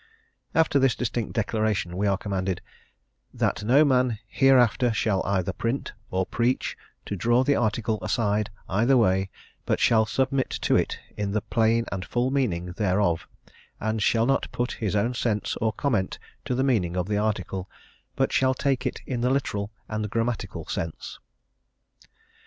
After 0.55 0.79
this 0.79 0.95
distinct 0.95 1.33
declaration 1.33 1.95
we 1.95 2.07
are 2.07 2.17
commanded 2.17 2.59
"That 3.31 3.63
no 3.63 3.85
man 3.85 4.17
hereafter 4.27 4.91
shall 4.93 5.21
either 5.27 5.53
print, 5.53 5.93
or 6.09 6.25
preach, 6.25 6.75
to 7.05 7.15
draw 7.15 7.43
the 7.43 7.55
Article 7.55 7.99
aside 8.01 8.49
either 8.67 8.97
way, 8.97 9.29
but 9.63 9.79
shall 9.79 10.07
submit 10.07 10.49
to 10.61 10.75
it 10.75 10.97
in 11.17 11.33
the 11.33 11.41
plain 11.41 11.85
and 11.91 12.03
full 12.03 12.31
meaning 12.31 12.71
thereof; 12.71 13.27
and 13.79 14.01
shall 14.01 14.25
not 14.25 14.51
put 14.51 14.71
his 14.71 14.95
own 14.95 15.13
sense 15.13 15.55
or 15.61 15.71
comment 15.71 16.17
to 16.45 16.53
be 16.53 16.57
the 16.57 16.63
meaning 16.63 16.97
of 16.97 17.07
the 17.07 17.19
Article, 17.19 17.69
but 18.15 18.33
shall 18.33 18.55
take 18.55 18.87
it 18.87 19.01
in 19.05 19.21
the 19.21 19.29
literal 19.29 19.71
and 19.87 20.09
grammatical 20.09 20.65
sense." 20.65 21.19